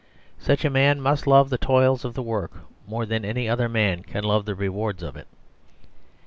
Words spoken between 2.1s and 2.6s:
the work